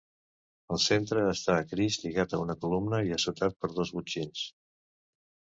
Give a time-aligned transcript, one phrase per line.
[0.75, 4.43] Al centre està Crist lligat a una columna i assotat per dos botxins.